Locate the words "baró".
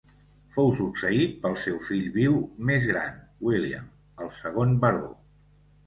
4.87-5.11